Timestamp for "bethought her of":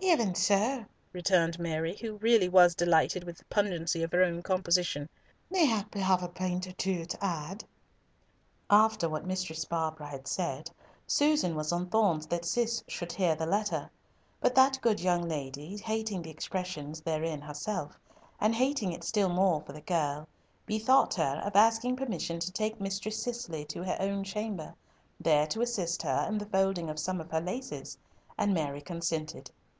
20.66-21.54